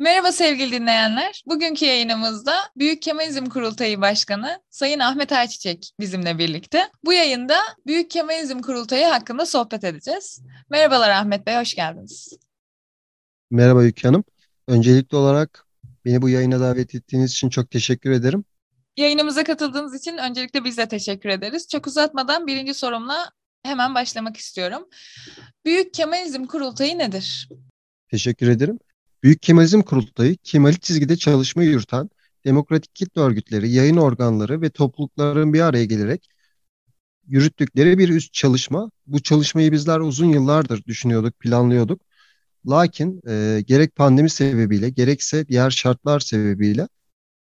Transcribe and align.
Merhaba 0.00 0.32
sevgili 0.32 0.72
dinleyenler. 0.72 1.42
Bugünkü 1.46 1.84
yayınımızda 1.84 2.54
Büyük 2.76 3.02
Kemalizm 3.02 3.46
Kurultayı 3.46 4.00
Başkanı 4.00 4.62
Sayın 4.70 4.98
Ahmet 4.98 5.32
Ayçiçek 5.32 5.92
bizimle 6.00 6.38
birlikte. 6.38 6.90
Bu 7.04 7.12
yayında 7.12 7.58
Büyük 7.86 8.10
Kemalizm 8.10 8.60
Kurultayı 8.60 9.06
hakkında 9.06 9.46
sohbet 9.46 9.84
edeceğiz. 9.84 10.42
Merhabalar 10.70 11.10
Ahmet 11.10 11.46
Bey, 11.46 11.56
hoş 11.56 11.74
geldiniz. 11.74 12.38
Merhaba 13.50 13.84
Yüke 13.84 14.08
Hanım. 14.08 14.24
Öncelikli 14.68 15.16
olarak 15.16 15.66
beni 16.04 16.22
bu 16.22 16.28
yayına 16.28 16.60
davet 16.60 16.94
ettiğiniz 16.94 17.30
için 17.32 17.48
çok 17.48 17.70
teşekkür 17.70 18.10
ederim. 18.10 18.44
Yayınımıza 18.96 19.44
katıldığınız 19.44 19.94
için 19.94 20.16
öncelikle 20.16 20.64
biz 20.64 20.78
de 20.78 20.88
teşekkür 20.88 21.28
ederiz. 21.28 21.68
Çok 21.68 21.86
uzatmadan 21.86 22.46
birinci 22.46 22.74
sorumla 22.74 23.30
hemen 23.62 23.94
başlamak 23.94 24.36
istiyorum. 24.36 24.88
Büyük 25.64 25.94
Kemalizm 25.94 26.44
Kurultayı 26.44 26.98
nedir? 26.98 27.48
Teşekkür 28.10 28.48
ederim. 28.48 28.78
Büyük 29.22 29.42
Kemalizm 29.42 29.82
Kurultayı, 29.82 30.36
Kemali 30.36 30.80
çizgide 30.80 31.16
çalışma 31.16 31.62
yürüten 31.62 32.10
demokratik 32.44 32.94
kitle 32.94 33.20
örgütleri, 33.20 33.70
yayın 33.70 33.96
organları 33.96 34.62
ve 34.62 34.70
toplulukların 34.70 35.52
bir 35.52 35.60
araya 35.60 35.84
gelerek 35.84 36.28
yürüttükleri 37.26 37.98
bir 37.98 38.08
üst 38.08 38.32
çalışma. 38.32 38.90
Bu 39.06 39.22
çalışmayı 39.22 39.72
bizler 39.72 40.00
uzun 40.00 40.26
yıllardır 40.26 40.84
düşünüyorduk, 40.84 41.40
planlıyorduk. 41.40 42.02
Lakin 42.68 43.22
e, 43.28 43.62
gerek 43.66 43.96
pandemi 43.96 44.30
sebebiyle 44.30 44.90
gerekse 44.90 45.48
diğer 45.48 45.70
şartlar 45.70 46.20
sebebiyle 46.20 46.88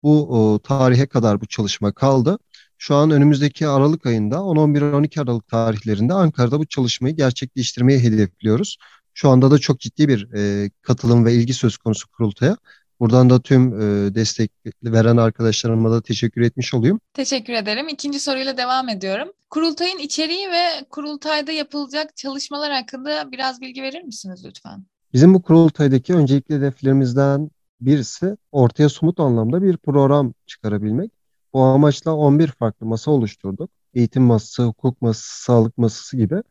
bu 0.03 0.29
o, 0.55 0.59
tarihe 0.59 1.07
kadar 1.07 1.41
bu 1.41 1.47
çalışma 1.47 1.93
kaldı. 1.93 2.39
Şu 2.79 2.95
an 2.95 3.11
önümüzdeki 3.11 3.69
Aralık 3.69 4.07
ayında 4.07 4.37
10-11-12 4.37 5.21
Aralık 5.21 5.49
tarihlerinde 5.49 6.15
Ankara'da 6.15 6.59
bu 6.59 6.67
çalışmayı 6.67 7.17
gerçekleştirmeyi 7.17 8.01
hedefliyoruz. 8.01 8.79
Şu 9.19 9.31
anda 9.31 9.51
da 9.51 9.59
çok 9.59 9.81
ciddi 9.81 10.09
bir 10.09 10.29
e, 10.35 10.71
katılım 10.83 11.25
ve 11.25 11.35
ilgi 11.35 11.55
söz 11.55 11.77
konusu 11.77 12.09
kurultaya. 12.09 12.57
Buradan 13.01 13.31
da 13.31 13.41
tüm 13.41 13.81
e, 13.81 14.15
destek 14.15 14.53
veren 14.85 15.17
arkadaşlarıma 15.17 15.91
da 15.91 16.03
teşekkür 16.03 16.41
etmiş 16.41 16.75
olayım. 16.75 17.01
Teşekkür 17.15 17.53
ederim. 17.53 17.89
İkinci 17.89 18.21
soruyla 18.21 18.57
devam 18.57 18.89
ediyorum. 18.89 19.29
Kurultayın 19.51 19.99
içeriği 19.99 20.49
ve 20.49 20.85
kurultayda 20.91 21.53
yapılacak 21.53 22.17
çalışmalar 22.17 22.73
hakkında 22.73 23.33
biraz 23.33 23.61
bilgi 23.61 23.83
verir 23.83 24.03
misiniz 24.03 24.45
lütfen? 24.45 24.87
Bizim 25.13 25.35
bu 25.35 25.43
kurultaydaki 25.43 26.15
öncelikli 26.15 26.55
hedeflerimizden 26.55 27.51
birisi 27.81 28.37
ortaya 28.53 28.89
somut 28.89 29.21
anlamda 29.21 29.63
bir 29.63 29.77
program 29.77 30.35
çıkarabilmek. 30.47 31.13
Bu 31.53 31.63
amaçla 31.63 32.15
11 32.15 32.49
farklı 32.49 32.87
masa 32.87 33.11
oluşturduk. 33.11 33.71
Eğitim 33.95 34.23
masası, 34.23 34.63
hukuk 34.63 35.03
masası, 35.03 35.43
sağlık 35.43 35.79
masası 35.79 36.17
gibi. 36.17 36.43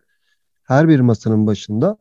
Her 0.63 0.89
bir 0.89 0.99
masanın 0.99 1.47
başında 1.47 1.97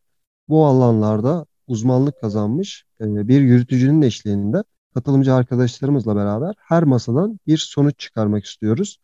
bu 0.48 0.66
alanlarda 0.66 1.46
uzmanlık 1.66 2.20
kazanmış 2.20 2.84
e, 3.00 3.28
bir 3.28 3.40
yürütücünün 3.40 4.02
eşliğinde 4.02 4.64
katılımcı 4.94 5.34
arkadaşlarımızla 5.34 6.16
beraber 6.16 6.54
her 6.58 6.82
masadan 6.82 7.40
bir 7.46 7.58
sonuç 7.58 7.98
çıkarmak 7.98 8.44
istiyoruz. 8.44 8.98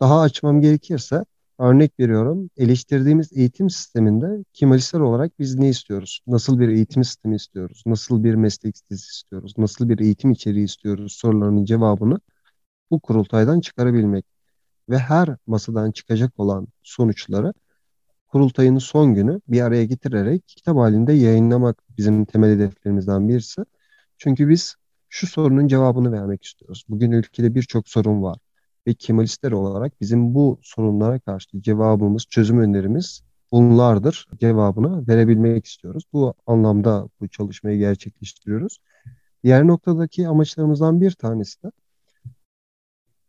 Daha 0.00 0.20
açmam 0.20 0.60
gerekirse 0.60 1.24
örnek 1.58 2.00
veriyorum 2.00 2.50
eleştirdiğimiz 2.56 3.32
eğitim 3.32 3.70
sisteminde 3.70 4.44
Kemalistler 4.52 5.00
olarak 5.00 5.38
biz 5.38 5.54
ne 5.54 5.68
istiyoruz? 5.68 6.20
Nasıl 6.26 6.60
bir 6.60 6.68
eğitim 6.68 7.04
sistemi 7.04 7.36
istiyoruz? 7.36 7.82
Nasıl 7.86 8.24
bir 8.24 8.34
meslek 8.34 8.76
sitesi 8.78 9.10
istiyoruz? 9.10 9.54
Nasıl 9.58 9.88
bir 9.88 9.98
eğitim 9.98 10.30
içeriği 10.32 10.64
istiyoruz? 10.64 11.12
Sorularının 11.12 11.64
cevabını 11.64 12.20
bu 12.90 13.00
kurultaydan 13.00 13.60
çıkarabilmek 13.60 14.26
ve 14.88 14.98
her 14.98 15.36
masadan 15.46 15.90
çıkacak 15.92 16.40
olan 16.40 16.68
sonuçları 16.82 17.54
kurultayın 18.28 18.78
son 18.78 19.14
günü 19.14 19.40
bir 19.48 19.60
araya 19.60 19.84
getirerek 19.84 20.48
kitap 20.48 20.76
halinde 20.76 21.12
yayınlamak 21.12 21.82
bizim 21.98 22.24
temel 22.24 22.50
hedeflerimizden 22.50 23.28
birisi. 23.28 23.62
Çünkü 24.18 24.48
biz 24.48 24.76
şu 25.08 25.26
sorunun 25.26 25.68
cevabını 25.68 26.12
vermek 26.12 26.44
istiyoruz. 26.44 26.84
Bugün 26.88 27.12
ülkede 27.12 27.54
birçok 27.54 27.88
sorun 27.88 28.22
var 28.22 28.38
ve 28.86 28.94
Kemalistler 28.94 29.52
olarak 29.52 30.00
bizim 30.00 30.34
bu 30.34 30.58
sorunlara 30.62 31.18
karşı 31.18 31.62
cevabımız, 31.62 32.26
çözüm 32.30 32.60
önerimiz 32.60 33.22
bunlardır. 33.52 34.28
Cevabını 34.40 35.08
verebilmek 35.08 35.66
istiyoruz. 35.66 36.04
Bu 36.12 36.34
anlamda 36.46 37.08
bu 37.20 37.28
çalışmayı 37.28 37.78
gerçekleştiriyoruz. 37.78 38.78
Diğer 39.44 39.66
noktadaki 39.66 40.28
amaçlarımızdan 40.28 41.00
bir 41.00 41.10
tanesi 41.10 41.62
de 41.62 41.70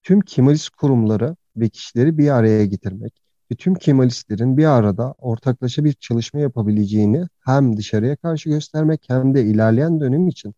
tüm 0.04 0.22
Kemalist 0.22 0.70
kurumları 0.70 1.36
ve 1.58 1.70
kişileri 1.70 2.18
bir 2.18 2.30
araya 2.30 2.66
getirmek 2.66 3.27
ve 3.52 3.56
tüm 3.56 3.76
Kemalistlerin 3.76 4.58
bir 4.58 4.66
arada 4.66 5.14
ortaklaşa 5.18 5.84
bir 5.84 5.94
çalışma 5.94 6.40
yapabileceğini 6.40 7.28
hem 7.46 7.78
dışarıya 7.78 8.16
karşı 8.16 8.50
göstermek 8.50 9.06
hem 9.08 9.34
de 9.36 9.44
ilerleyen 9.44 10.00
dönem 10.00 10.28
için 10.28 10.56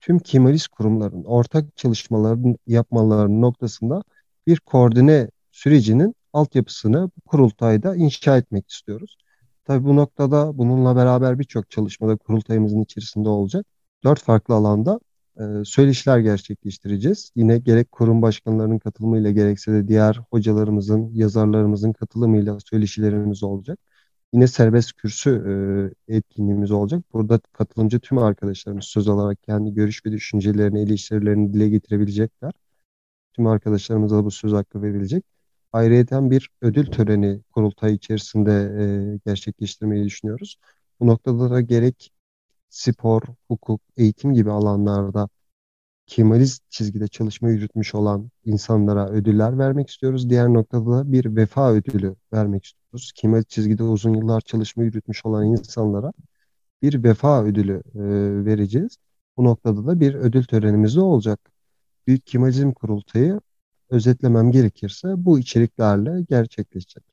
tüm 0.00 0.18
Kemalist 0.18 0.68
kurumların 0.68 1.24
ortak 1.24 1.76
çalışmaların 1.76 2.56
yapmalarının 2.66 3.42
noktasında 3.42 4.02
bir 4.46 4.60
koordine 4.60 5.30
sürecinin 5.52 6.14
altyapısını 6.32 7.10
kurultayda 7.26 7.96
inşa 7.96 8.36
etmek 8.36 8.70
istiyoruz. 8.70 9.16
Tabii 9.64 9.84
bu 9.84 9.96
noktada 9.96 10.58
bununla 10.58 10.96
beraber 10.96 11.38
birçok 11.38 11.70
çalışmada 11.70 12.16
kurultayımızın 12.16 12.82
içerisinde 12.82 13.28
olacak. 13.28 13.66
Dört 14.04 14.22
farklı 14.22 14.54
alanda 14.54 15.00
e, 15.40 15.64
söyleşiler 15.64 16.18
gerçekleştireceğiz. 16.18 17.30
Yine 17.36 17.58
gerek 17.58 17.92
kurum 17.92 18.22
başkanlarının 18.22 18.78
katılımıyla 18.78 19.30
gerekse 19.30 19.72
de 19.72 19.88
diğer 19.88 20.20
hocalarımızın, 20.30 21.10
yazarlarımızın 21.14 21.92
katılımıyla 21.92 22.58
söyleşilerimiz 22.60 23.42
olacak. 23.42 23.78
Yine 24.32 24.46
serbest 24.46 24.92
kürsü 24.92 25.30
e, 26.08 26.16
etkinliğimiz 26.16 26.70
olacak. 26.70 27.04
Burada 27.12 27.40
katılımcı 27.52 28.00
tüm 28.00 28.18
arkadaşlarımız 28.18 28.84
söz 28.84 29.08
alarak 29.08 29.42
kendi 29.42 29.74
görüş 29.74 30.06
ve 30.06 30.12
düşüncelerini, 30.12 30.80
eleştirilerini 30.80 31.52
dile 31.52 31.68
getirebilecekler. 31.68 32.52
Tüm 33.32 33.46
arkadaşlarımıza 33.46 34.16
da 34.16 34.24
bu 34.24 34.30
söz 34.30 34.52
hakkı 34.52 34.82
verilecek. 34.82 35.24
Ayrıca 35.72 36.30
bir 36.30 36.50
ödül 36.62 36.86
töreni 36.86 37.42
kurultay 37.54 37.94
içerisinde 37.94 38.52
e, 38.82 39.18
gerçekleştirmeyi 39.26 40.04
düşünüyoruz. 40.04 40.56
Bu 41.00 41.06
noktada 41.06 41.50
da 41.50 41.60
gerek 41.60 42.12
spor, 42.68 43.22
hukuk, 43.48 43.80
eğitim 43.96 44.34
gibi 44.34 44.50
alanlarda 44.50 45.28
Kemalist 46.06 46.70
çizgide 46.70 47.08
çalışma 47.08 47.50
yürütmüş 47.50 47.94
olan 47.94 48.30
insanlara 48.44 49.08
ödüller 49.08 49.58
vermek 49.58 49.90
istiyoruz. 49.90 50.30
Diğer 50.30 50.48
noktada 50.48 50.90
da 50.90 51.12
bir 51.12 51.36
vefa 51.36 51.72
ödülü 51.72 52.16
vermek 52.32 52.64
istiyoruz. 52.64 53.12
Kemalist 53.14 53.48
çizgide 53.48 53.82
uzun 53.82 54.14
yıllar 54.14 54.40
çalışma 54.40 54.84
yürütmüş 54.84 55.26
olan 55.26 55.46
insanlara 55.46 56.12
bir 56.82 57.04
vefa 57.04 57.44
ödülü 57.44 57.82
e, 57.94 58.00
vereceğiz. 58.44 58.96
Bu 59.36 59.44
noktada 59.44 59.86
da 59.86 60.00
bir 60.00 60.14
ödül 60.14 60.44
törenimiz 60.44 60.96
de 60.96 61.00
olacak. 61.00 61.40
Büyük 62.06 62.26
Kemalizm 62.26 62.72
Kurultayı 62.72 63.40
özetlemem 63.90 64.50
gerekirse 64.50 65.08
bu 65.16 65.38
içeriklerle 65.38 66.22
gerçekleşecek. 66.28 67.04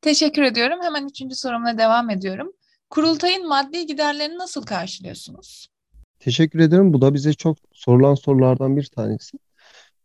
Teşekkür 0.00 0.42
ediyorum. 0.42 0.78
Hemen 0.82 1.06
üçüncü 1.06 1.34
sorumla 1.34 1.78
devam 1.78 2.10
ediyorum. 2.10 2.52
Kurultayın 2.92 3.48
maddi 3.48 3.86
giderlerini 3.86 4.38
nasıl 4.38 4.62
karşılıyorsunuz? 4.62 5.68
Teşekkür 6.18 6.58
ederim. 6.58 6.92
Bu 6.92 7.00
da 7.00 7.14
bize 7.14 7.32
çok 7.32 7.58
sorulan 7.72 8.14
sorulardan 8.14 8.76
bir 8.76 8.86
tanesi. 8.86 9.38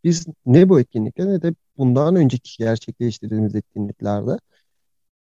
Biz 0.04 0.26
ne 0.46 0.68
bu 0.68 0.80
etkinlikte 0.80 1.26
ne 1.26 1.42
de 1.42 1.54
bundan 1.76 2.16
önceki 2.16 2.58
gerçekleştirdiğimiz 2.58 3.54
etkinliklerde 3.54 4.38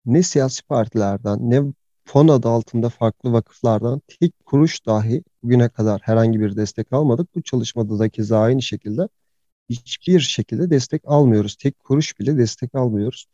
ne 0.06 0.24
siyasi 0.24 0.64
partilerden 0.64 1.50
ne 1.50 1.62
fon 2.06 2.28
adı 2.28 2.50
altında 2.50 2.90
farklı 2.90 3.34
vakıflardan 3.34 4.02
tek 4.20 4.46
kuruş 4.46 4.86
dahi 4.86 5.24
bugüne 5.44 5.70
kadar 5.70 6.02
herhangi 6.04 6.40
bir 6.40 6.56
destek 6.56 6.94
almadık. 6.94 7.36
Bu 7.36 7.42
çalışmada 7.42 8.00
da 8.00 8.10
keza 8.10 8.40
aynı 8.40 8.62
şekilde 8.62 9.08
hiçbir 9.70 10.20
şekilde 10.20 10.70
destek 10.70 11.02
almıyoruz. 11.06 11.56
Tek 11.56 11.80
kuruş 11.80 12.20
bile 12.20 12.38
destek 12.38 12.76
almıyoruz. 12.76 13.26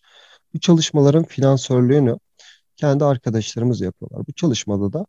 Bu 0.53 0.59
çalışmaların 0.59 1.24
finansörlüğünü 1.24 2.18
kendi 2.81 3.06
arkadaşlarımız 3.06 3.81
yapıyorlar. 3.81 4.28
Bu 4.28 4.34
çalışmada 4.34 4.94
da 4.94 5.06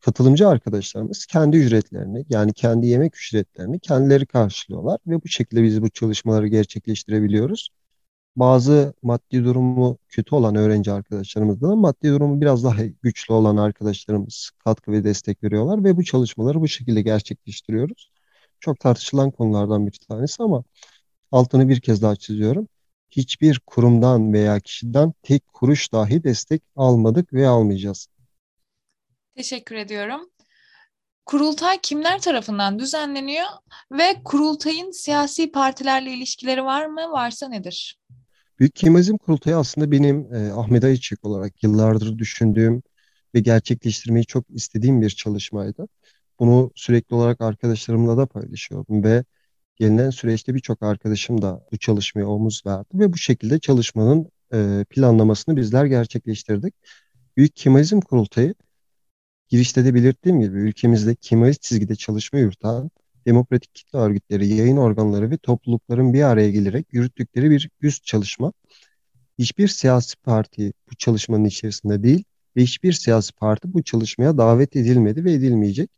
katılımcı 0.00 0.48
arkadaşlarımız 0.48 1.26
kendi 1.26 1.56
ücretlerini 1.56 2.26
yani 2.28 2.52
kendi 2.52 2.86
yemek 2.86 3.16
ücretlerini 3.16 3.80
kendileri 3.80 4.26
karşılıyorlar 4.26 4.98
ve 5.06 5.22
bu 5.24 5.28
şekilde 5.28 5.62
biz 5.62 5.82
bu 5.82 5.90
çalışmaları 5.90 6.48
gerçekleştirebiliyoruz. 6.48 7.70
Bazı 8.36 8.94
maddi 9.02 9.44
durumu 9.44 9.98
kötü 10.08 10.34
olan 10.34 10.54
öğrenci 10.56 10.92
arkadaşlarımızda 10.92 11.68
da 11.68 11.76
maddi 11.76 12.08
durumu 12.08 12.40
biraz 12.40 12.64
daha 12.64 12.84
güçlü 12.86 13.34
olan 13.34 13.56
arkadaşlarımız 13.56 14.50
katkı 14.64 14.92
ve 14.92 15.04
destek 15.04 15.44
veriyorlar 15.44 15.84
ve 15.84 15.96
bu 15.96 16.04
çalışmaları 16.04 16.60
bu 16.60 16.68
şekilde 16.68 17.02
gerçekleştiriyoruz. 17.02 18.10
Çok 18.60 18.80
tartışılan 18.80 19.30
konulardan 19.30 19.86
bir 19.86 19.98
tanesi 20.08 20.42
ama 20.42 20.64
altını 21.32 21.68
bir 21.68 21.80
kez 21.80 22.02
daha 22.02 22.16
çiziyorum 22.16 22.68
hiçbir 23.10 23.60
kurumdan 23.66 24.32
veya 24.32 24.60
kişiden 24.60 25.12
tek 25.22 25.52
kuruş 25.52 25.92
dahi 25.92 26.24
destek 26.24 26.62
almadık 26.76 27.32
ve 27.32 27.48
almayacağız. 27.48 28.08
Teşekkür 29.36 29.76
ediyorum. 29.76 30.30
Kurultay 31.26 31.78
kimler 31.82 32.20
tarafından 32.20 32.78
düzenleniyor 32.78 33.46
ve 33.92 34.22
kurultayın 34.24 34.90
siyasi 34.90 35.52
partilerle 35.52 36.12
ilişkileri 36.12 36.64
var 36.64 36.86
mı? 36.86 37.00
Varsa 37.12 37.48
nedir? 37.48 37.98
Büyük 38.58 38.74
Kemalizm 38.74 39.16
Kurultayı 39.16 39.56
aslında 39.56 39.90
benim 39.90 40.34
e, 40.34 40.52
Ahmet 40.52 40.84
Ayçiçek 40.84 41.24
olarak 41.24 41.62
yıllardır 41.62 42.18
düşündüğüm 42.18 42.82
ve 43.34 43.40
gerçekleştirmeyi 43.40 44.24
çok 44.26 44.44
istediğim 44.50 45.02
bir 45.02 45.10
çalışmaydı. 45.10 45.88
Bunu 46.38 46.70
sürekli 46.74 47.14
olarak 47.14 47.40
arkadaşlarımla 47.40 48.16
da 48.16 48.26
paylaşıyorum 48.26 49.04
ve 49.04 49.24
gelinen 49.76 50.10
süreçte 50.10 50.54
birçok 50.54 50.82
arkadaşım 50.82 51.42
da 51.42 51.66
bu 51.72 51.76
çalışmaya 51.76 52.24
omuz 52.26 52.62
verdi 52.66 52.88
ve 52.94 53.12
bu 53.12 53.16
şekilde 53.18 53.58
çalışmanın 53.58 54.30
e, 54.54 54.84
planlamasını 54.90 55.56
bizler 55.56 55.84
gerçekleştirdik. 55.84 56.74
Büyük 57.36 57.56
Kemalizm 57.56 58.00
Kurultayı 58.00 58.54
girişte 59.48 59.84
de 59.84 59.94
belirttiğim 59.94 60.40
gibi 60.40 60.58
ülkemizde 60.58 61.14
kemalist 61.14 61.62
çizgide 61.62 61.94
çalışma 61.94 62.38
yürüten 62.38 62.90
demokratik 63.26 63.74
kitle 63.74 63.98
örgütleri, 63.98 64.48
yayın 64.48 64.76
organları 64.76 65.30
ve 65.30 65.38
toplulukların 65.38 66.12
bir 66.12 66.22
araya 66.22 66.50
gelerek 66.50 66.86
yürüttükleri 66.92 67.50
bir 67.50 67.70
üst 67.80 68.04
çalışma. 68.04 68.52
Hiçbir 69.38 69.68
siyasi 69.68 70.16
parti 70.16 70.72
bu 70.90 70.94
çalışmanın 70.96 71.44
içerisinde 71.44 72.02
değil 72.02 72.24
ve 72.56 72.62
hiçbir 72.62 72.92
siyasi 72.92 73.32
parti 73.32 73.74
bu 73.74 73.82
çalışmaya 73.82 74.38
davet 74.38 74.76
edilmedi 74.76 75.24
ve 75.24 75.32
edilmeyecek. 75.32 75.90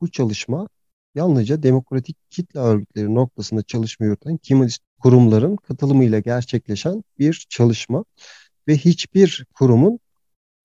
Bu 0.00 0.10
çalışma 0.10 0.68
yalnızca 1.14 1.62
demokratik 1.62 2.16
kitle 2.30 2.60
örgütleri 2.60 3.14
noktasında 3.14 3.62
çalışma 3.62 4.06
yürüten 4.06 4.36
Kemalist 4.36 4.82
kurumların 4.98 5.56
katılımıyla 5.56 6.18
gerçekleşen 6.18 7.04
bir 7.18 7.46
çalışma 7.48 8.04
ve 8.68 8.76
hiçbir 8.76 9.46
kurumun 9.54 10.00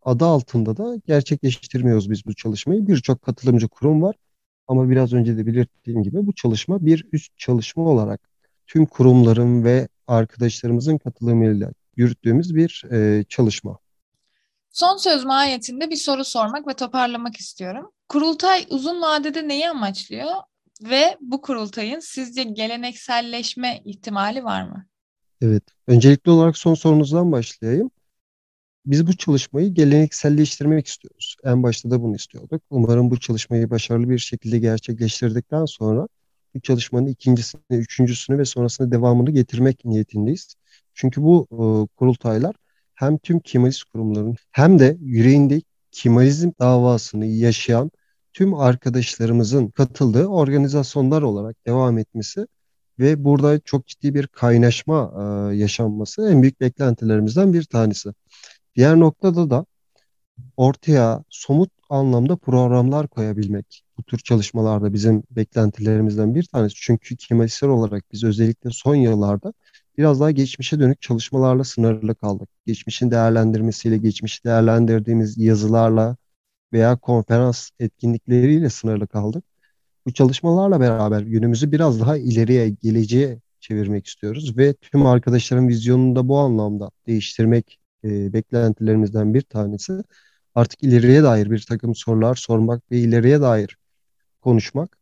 adı 0.01 0.25
altında 0.25 0.78
da 0.78 0.95
gerçekleştirmiyoruz 1.07 2.12
biz 2.12 2.25
bu 2.25 2.36
çalışmayı. 2.36 2.88
Birçok 2.88 3.22
katılımcı 3.22 3.68
kurum 3.68 4.01
var 4.01 4.16
ama 4.68 4.90
biraz 4.90 5.13
önce 5.13 5.38
de 5.38 5.48
belirttiğim 5.48 6.04
gibi 6.04 6.25
bu 6.25 6.34
çalışma 6.34 6.86
bir 6.86 7.07
üst 7.12 7.38
çalışma 7.38 7.84
olarak 7.84 8.22
tüm 8.68 8.86
kurumların 8.86 9.63
ve 9.63 9.88
arkadaşlarımızın 10.07 10.98
katılımıyla 10.98 11.72
yürüttüğümüz 11.95 12.56
bir 12.56 12.84
e, 12.92 13.24
çalışma. 13.30 13.78
Son 14.69 14.98
söz 14.98 15.25
mahiyetinde 15.25 15.90
bir 15.90 15.95
soru 15.95 16.25
sormak 16.25 16.68
ve 16.68 16.74
toparlamak 16.74 17.36
istiyorum. 17.36 17.92
Kurultay 18.13 18.65
uzun 18.69 19.01
vadede 19.01 19.48
neyi 19.48 19.69
amaçlıyor 19.69 20.31
ve 20.83 21.18
bu 21.21 21.42
kurultayın 21.42 22.00
sizce 22.00 22.44
gelenekselleşme 22.44 23.81
ihtimali 23.86 24.44
var 24.44 24.63
mı? 24.63 24.86
Evet, 25.42 25.63
öncelikli 25.88 26.30
olarak 26.30 26.57
son 26.57 26.74
sorunuzdan 26.74 27.31
başlayayım. 27.31 27.92
Biz 28.86 29.07
bu 29.07 29.18
çalışmayı 29.18 29.74
gelenekselleştirmek 29.74 30.88
istiyoruz. 30.88 31.36
En 31.44 31.63
başta 31.63 31.92
da 31.92 32.04
bunu 32.04 32.15
istiyorduk. 32.15 32.62
Umarım 32.69 33.12
bu 33.12 33.19
çalışmayı 33.19 33.69
başarılı 33.69 34.10
bir 34.10 34.19
şekilde 34.19 34.59
gerçekleştirdikten 34.59 35.66
sonra 35.66 36.07
bu 36.56 36.59
çalışmanın 36.62 37.07
ikincisini, 37.07 37.62
üçüncüsünü 37.71 38.38
ve 38.38 38.45
sonrasında 38.45 38.92
devamını 38.92 39.31
getirmek 39.31 39.86
niyetindeyiz. 39.86 40.56
Çünkü 40.94 41.24
bu 41.24 41.48
e, 41.51 41.95
kurultaylar 41.98 42.56
hem 42.95 43.18
tüm 43.18 43.39
Kemalist 43.39 43.83
kurumların 43.83 44.36
hem 44.51 44.80
de 44.80 44.98
yüreğinde 45.01 45.62
Kemalizm 45.92 46.51
davasını 46.59 47.25
yaşayan 47.25 47.92
tüm 48.33 48.53
arkadaşlarımızın 48.53 49.68
katıldığı 49.68 50.27
organizasyonlar 50.27 51.21
olarak 51.21 51.68
devam 51.68 51.97
etmesi 51.97 52.47
ve 53.00 53.24
burada 53.24 53.59
çok 53.59 53.88
ciddi 53.88 54.13
bir 54.15 54.27
kaynaşma 54.27 55.13
e, 55.51 55.56
yaşanması 55.56 56.30
en 56.30 56.41
büyük 56.41 56.62
beklentilerimizden 56.62 57.53
bir 57.53 57.63
tanesi. 57.63 58.09
Diğer 58.75 59.00
noktada 59.00 59.50
da 59.50 59.65
ortaya 60.57 61.24
somut 61.30 61.69
anlamda 61.89 62.35
programlar 62.35 63.07
koyabilmek. 63.07 63.83
Bu 63.97 64.03
tür 64.03 64.18
çalışmalarda 64.18 64.94
bizim 64.94 65.24
beklentilerimizden 65.31 66.35
bir 66.35 66.44
tanesi. 66.44 66.75
Çünkü 66.75 67.18
Kemalistler 67.18 67.68
olarak 67.68 68.03
biz 68.12 68.24
özellikle 68.24 68.69
son 68.69 68.95
yıllarda 68.95 69.53
biraz 69.97 70.19
daha 70.19 70.31
geçmişe 70.31 70.80
dönük 70.80 71.01
çalışmalarla 71.01 71.63
sınırlı 71.63 72.15
kaldık. 72.15 72.50
Geçmişin 72.65 73.12
değerlendirmesiyle, 73.12 73.97
geçmişi 73.97 74.44
değerlendirdiğimiz 74.44 75.38
yazılarla 75.38 76.18
veya 76.74 76.96
konferans 76.96 77.70
etkinlikleriyle 77.80 78.70
sınırlı 78.70 79.08
kaldık. 79.08 79.44
Bu 80.06 80.14
çalışmalarla 80.14 80.80
beraber 80.80 81.22
günümüzü 81.22 81.72
biraz 81.72 82.00
daha 82.00 82.18
ileriye, 82.18 82.70
geleceğe 82.70 83.40
çevirmek 83.60 84.08
istiyoruz 84.08 84.58
ve 84.58 84.74
tüm 84.74 85.06
arkadaşların 85.06 85.68
vizyonunu 85.68 86.16
da 86.16 86.28
bu 86.28 86.40
anlamda 86.40 86.92
değiştirmek 87.08 87.80
e, 88.04 88.34
beklentilerimizden 88.34 89.34
bir 89.34 89.42
tanesi. 89.42 89.94
Artık 90.56 90.84
ileriye 90.84 91.24
dair 91.24 91.52
bir 91.52 91.66
takım 91.70 91.96
sorular 91.96 92.36
sormak 92.36 92.92
ve 92.92 92.98
ileriye 93.00 93.42
dair 93.42 93.78
konuşmak, 94.42 94.98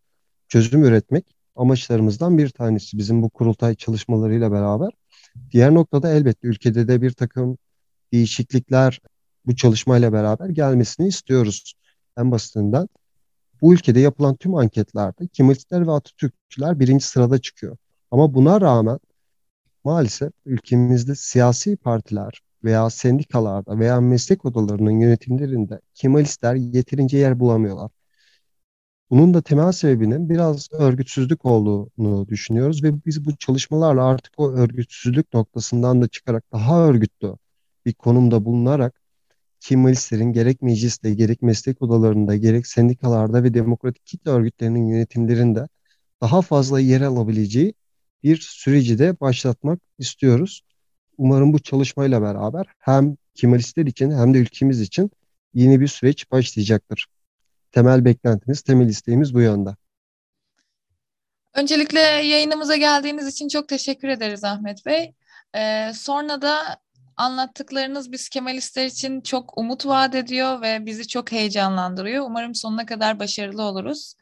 çözüm 0.47 0.83
üretmek 0.83 1.35
amaçlarımızdan 1.55 2.37
bir 2.37 2.49
tanesi 2.49 2.97
bizim 2.97 3.21
bu 3.21 3.29
kurultay 3.29 3.75
çalışmalarıyla 3.75 4.51
beraber. 4.51 4.89
Diğer 5.51 5.73
noktada 5.73 6.13
elbette 6.13 6.47
ülkede 6.47 6.87
de 6.87 7.01
bir 7.01 7.11
takım 7.11 7.57
değişiklikler 8.13 8.99
bu 9.45 9.55
çalışmayla 9.55 10.13
beraber 10.13 10.49
gelmesini 10.49 11.07
istiyoruz. 11.07 11.73
En 12.17 12.31
basitinden 12.31 12.87
bu 13.61 13.73
ülkede 13.73 13.99
yapılan 13.99 14.35
tüm 14.35 14.55
anketlerde 14.55 15.27
Kemalistler 15.27 15.87
ve 15.87 15.91
Atatürkçüler 15.91 16.79
birinci 16.79 17.05
sırada 17.05 17.41
çıkıyor. 17.41 17.77
Ama 18.11 18.33
buna 18.33 18.61
rağmen 18.61 18.99
maalesef 19.83 20.31
ülkemizde 20.45 21.15
siyasi 21.15 21.77
partiler 21.77 22.41
veya 22.63 22.89
sendikalarda 22.89 23.79
veya 23.79 24.01
meslek 24.01 24.45
odalarının 24.45 24.99
yönetimlerinde 24.99 25.81
Kemalistler 25.93 26.55
yeterince 26.55 27.17
yer 27.17 27.39
bulamıyorlar. 27.39 27.91
Bunun 29.09 29.33
da 29.33 29.41
temel 29.41 29.71
sebebinin 29.71 30.29
biraz 30.29 30.67
örgütsüzlük 30.71 31.45
olduğunu 31.45 32.27
düşünüyoruz 32.27 32.83
ve 32.83 33.05
biz 33.05 33.25
bu 33.25 33.37
çalışmalarla 33.37 34.05
artık 34.05 34.33
o 34.37 34.51
örgütsüzlük 34.51 35.33
noktasından 35.33 36.01
da 36.01 36.07
çıkarak 36.07 36.43
daha 36.51 36.87
örgütlü 36.87 37.35
bir 37.85 37.93
konumda 37.93 38.45
bulunarak 38.45 39.00
Kemalistlerin 39.61 40.33
gerek 40.33 40.61
mecliste, 40.61 41.13
gerek 41.13 41.41
meslek 41.41 41.81
odalarında, 41.81 42.35
gerek 42.35 42.67
sendikalarda 42.67 43.43
ve 43.43 43.53
demokratik 43.53 44.05
kitle 44.05 44.31
örgütlerinin 44.31 44.87
yönetimlerinde 44.87 45.67
daha 46.21 46.41
fazla 46.41 46.79
yer 46.79 47.01
alabileceği 47.01 47.73
bir 48.23 48.37
süreci 48.37 48.99
de 48.99 49.19
başlatmak 49.19 49.79
istiyoruz. 49.97 50.61
Umarım 51.17 51.53
bu 51.53 51.59
çalışmayla 51.59 52.21
beraber 52.21 52.65
hem 52.79 53.17
Kemalistler 53.35 53.85
için 53.85 54.11
hem 54.11 54.33
de 54.33 54.37
ülkemiz 54.37 54.81
için 54.81 55.11
yeni 55.53 55.79
bir 55.79 55.87
süreç 55.87 56.31
başlayacaktır. 56.31 57.07
Temel 57.71 58.05
beklentimiz, 58.05 58.61
temel 58.61 58.87
isteğimiz 58.87 59.33
bu 59.33 59.41
yönde. 59.41 59.69
Öncelikle 61.53 61.99
yayınımıza 61.99 62.75
geldiğiniz 62.75 63.27
için 63.27 63.47
çok 63.47 63.67
teşekkür 63.67 64.07
ederiz 64.07 64.43
Ahmet 64.43 64.85
Bey. 64.85 65.13
Ee, 65.55 65.91
sonra 65.93 66.41
da 66.41 66.81
anlattıklarınız 67.21 68.11
biz 68.11 68.29
Kemalistler 68.29 68.85
için 68.85 69.21
çok 69.21 69.57
umut 69.57 69.85
vaat 69.85 70.15
ediyor 70.15 70.61
ve 70.61 70.85
bizi 70.85 71.07
çok 71.07 71.31
heyecanlandırıyor. 71.31 72.25
Umarım 72.25 72.55
sonuna 72.55 72.85
kadar 72.85 73.19
başarılı 73.19 73.63
oluruz. 73.63 74.13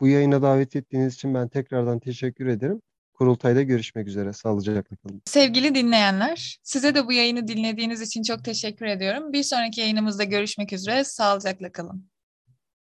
Bu 0.00 0.08
yayına 0.08 0.42
davet 0.42 0.76
ettiğiniz 0.76 1.14
için 1.14 1.34
ben 1.34 1.48
tekrardan 1.48 2.00
teşekkür 2.00 2.46
ederim. 2.46 2.82
Kurultayda 3.14 3.62
görüşmek 3.62 4.08
üzere. 4.08 4.32
Sağlıcakla 4.32 4.96
kalın. 4.96 5.22
Sevgili 5.24 5.74
dinleyenler, 5.74 6.58
size 6.62 6.94
de 6.94 7.06
bu 7.06 7.12
yayını 7.12 7.48
dinlediğiniz 7.48 8.00
için 8.00 8.22
çok 8.22 8.44
teşekkür 8.44 8.86
ediyorum. 8.86 9.32
Bir 9.32 9.42
sonraki 9.42 9.80
yayınımızda 9.80 10.24
görüşmek 10.24 10.72
üzere. 10.72 11.04
Sağlıcakla 11.04 11.72
kalın. 11.72 12.13